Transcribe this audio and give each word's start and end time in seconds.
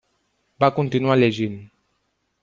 Va 0.63 0.69
continuar 0.77 1.17
llegint. 1.19 1.59